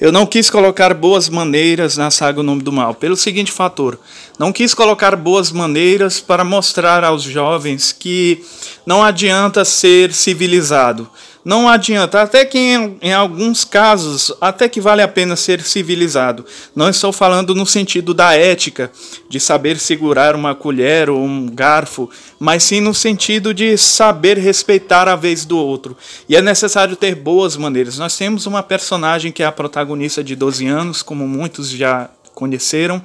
Eu 0.00 0.12
não 0.12 0.24
quis 0.24 0.48
colocar 0.48 0.94
boas 0.94 1.28
maneiras 1.28 1.96
na 1.96 2.08
saga 2.08 2.38
O 2.38 2.42
Nome 2.44 2.62
do 2.62 2.70
Mal, 2.70 2.94
pelo 2.94 3.16
seguinte 3.16 3.50
fator: 3.50 3.98
não 4.38 4.52
quis 4.52 4.72
colocar 4.72 5.16
boas 5.16 5.50
maneiras 5.50 6.20
para 6.20 6.44
mostrar 6.44 7.02
aos 7.02 7.24
jovens 7.24 7.90
que 7.90 8.44
não 8.86 9.02
adianta 9.02 9.64
ser 9.64 10.12
civilizado. 10.12 11.10
Não 11.48 11.66
adianta, 11.66 12.20
até 12.20 12.44
que 12.44 12.58
em, 12.58 12.98
em, 13.00 13.10
alguns 13.10 13.64
casos, 13.64 14.30
até 14.38 14.68
que 14.68 14.82
vale 14.82 15.00
a 15.00 15.08
pena 15.08 15.34
ser 15.34 15.62
civilizado. 15.62 16.44
Não 16.76 16.90
estou 16.90 17.10
falando 17.10 17.54
no 17.54 17.64
sentido 17.64 18.12
da 18.12 18.34
ética, 18.34 18.92
de 19.30 19.40
saber 19.40 19.78
segurar 19.78 20.36
uma 20.36 20.54
colher 20.54 21.08
ou 21.08 21.24
um 21.24 21.46
garfo, 21.46 22.10
mas 22.38 22.64
sim 22.64 22.82
no 22.82 22.92
sentido 22.92 23.54
de 23.54 23.78
saber 23.78 24.36
respeitar 24.36 25.08
a 25.08 25.16
vez 25.16 25.46
do 25.46 25.56
outro. 25.56 25.96
E 26.28 26.36
é 26.36 26.42
necessário 26.42 26.94
ter 26.94 27.14
boas 27.14 27.56
maneiras. 27.56 27.96
Nós 27.96 28.14
temos 28.14 28.44
uma 28.44 28.62
personagem 28.62 29.32
que 29.32 29.42
é 29.42 29.46
a 29.46 29.50
protagonista 29.50 30.22
de 30.22 30.36
12 30.36 30.66
anos, 30.66 31.02
como 31.02 31.26
muitos 31.26 31.70
já 31.70 32.10
conheceram, 32.34 33.02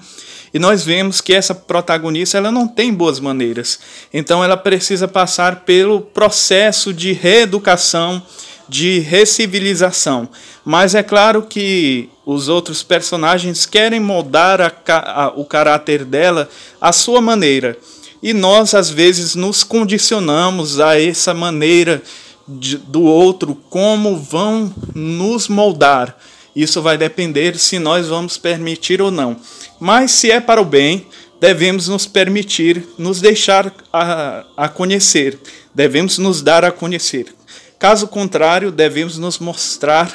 e 0.54 0.60
nós 0.60 0.84
vemos 0.84 1.20
que 1.20 1.34
essa 1.34 1.56
protagonista 1.56 2.38
ela 2.38 2.52
não 2.52 2.68
tem 2.68 2.94
boas 2.94 3.20
maneiras. 3.20 3.80
Então 4.14 4.44
ela 4.44 4.56
precisa 4.56 5.08
passar 5.08 5.62
pelo 5.62 6.02
processo 6.02 6.94
de 6.94 7.12
reeducação, 7.12 8.22
de 8.70 9.00
recivilização. 9.00 10.30
Mas 10.64 10.94
é 10.94 11.02
claro 11.02 11.42
que 11.42 12.10
os 12.26 12.48
outros 12.48 12.84
personagens 12.84 13.66
querem 13.66 14.00
moldar 14.00 14.62
a, 14.62 14.72
a, 14.88 15.28
o 15.36 15.44
caráter 15.44 16.06
dela 16.06 16.48
à 16.80 16.92
sua 16.92 17.20
maneira. 17.20 17.78
E 18.22 18.32
nós, 18.32 18.74
às 18.74 18.90
vezes, 18.90 19.36
nos 19.36 19.64
condicionamos 19.64 20.80
a 20.80 21.00
essa 21.02 21.34
maneira 21.34 22.02
de, 22.48 22.78
do 22.78 23.02
outro, 23.02 23.56
como 23.70 24.18
vão 24.18 24.74
nos 24.94 25.48
moldar. 25.48 26.18
Isso 26.56 26.82
vai 26.82 26.98
depender 26.98 27.58
se 27.58 27.80
nós 27.80 28.08
vamos 28.08 28.38
permitir 28.38 29.02
ou 29.02 29.10
não. 29.10 29.38
Mas 29.80 30.12
se 30.12 30.32
é 30.32 30.40
para 30.40 30.62
o 30.62 30.66
bem, 30.66 31.08
devemos 31.40 31.88
nos 31.88 32.06
permitir, 32.06 32.88
nos 32.98 33.20
deixar 33.20 33.74
a, 33.92 34.46
a 34.56 34.70
conhecer, 34.70 35.38
devemos 35.74 36.18
nos 36.18 36.42
dar 36.42 36.64
a 36.64 36.72
conhecer. 36.72 37.34
Caso 37.78 38.08
contrário, 38.08 38.72
devemos 38.72 39.18
nos 39.18 39.40
mostrar 39.40 40.10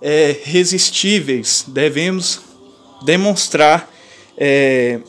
é, 0.00 0.36
resistíveis, 0.44 1.64
devemos 1.66 2.40
demonstrar 3.04 3.90
é, 4.38 5.00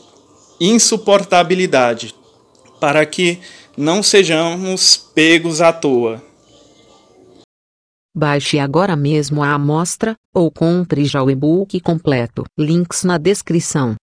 insuportabilidade, 0.58 2.14
para 2.80 3.06
que 3.06 3.38
não 3.76 4.02
sejamos 4.02 5.10
pegos 5.14 5.60
à 5.60 5.72
toa. 5.72 6.22
Baixe 8.14 8.58
agora 8.58 8.94
mesmo 8.94 9.42
a 9.42 9.54
amostra, 9.54 10.14
ou 10.34 10.50
compre 10.50 11.06
já 11.06 11.22
o 11.22 11.30
e-book 11.30 11.80
completo. 11.80 12.44
Links 12.58 13.04
na 13.04 13.16
descrição. 13.16 13.96